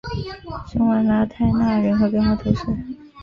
[0.67, 2.63] 圣旺拉泰讷人口变化图示